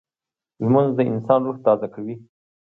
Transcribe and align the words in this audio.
لمونځ 0.63 0.89
د 0.97 0.99
انسان 1.11 1.39
روح 1.47 1.57
تازه 1.65 1.87
کوي 1.93 2.15